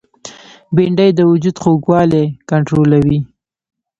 [0.75, 3.19] بېنډۍ د وجود خوږوالی کنټرولوي